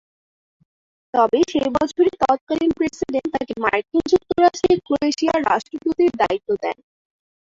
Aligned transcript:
তবে 1.13 1.39
সেই 1.51 1.69
বছরই 1.75 2.13
তৎকালীন 2.21 2.71
প্রেসিডেন্ট 2.77 3.29
তাকে 3.35 3.53
মার্কিন 3.63 4.01
যুক্তরাষ্ট্রে 4.11 4.73
ক্রোয়েশিয়ার 4.85 5.39
রাষ্ট্রদূতের 5.49 6.11
দায়িত্ব 6.21 6.49
দেন। 6.63 6.77